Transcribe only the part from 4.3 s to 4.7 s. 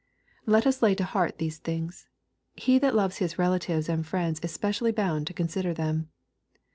is